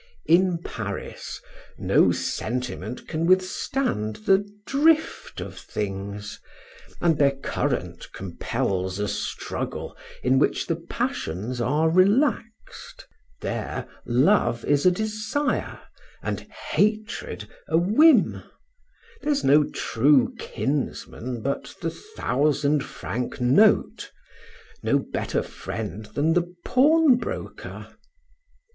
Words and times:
In 0.25 0.57
Paris 0.65 1.39
no 1.77 2.11
sentiment 2.11 3.07
can 3.07 3.27
withstand 3.27 4.15
the 4.25 4.49
drift 4.65 5.39
of 5.39 5.55
things, 5.59 6.39
and 6.99 7.19
their 7.19 7.35
current 7.35 8.11
compels 8.11 8.97
a 8.97 9.07
struggle 9.07 9.95
in 10.23 10.39
which 10.39 10.65
the 10.65 10.75
passions 10.77 11.61
are 11.61 11.87
relaxed: 11.87 13.05
there 13.41 13.85
love 14.03 14.65
is 14.65 14.87
a 14.87 14.91
desire, 14.91 15.79
and 16.23 16.47
hatred 16.71 17.47
a 17.67 17.77
whim; 17.77 18.41
there's 19.21 19.43
no 19.43 19.63
true 19.65 20.33
kinsman 20.39 21.43
but 21.43 21.75
the 21.79 21.91
thousand 21.91 22.83
franc 22.83 23.39
note, 23.39 24.11
no 24.81 24.97
better 24.97 25.43
friend 25.43 26.05
than 26.15 26.33
the 26.33 26.55
pawnbroker. 26.65 27.93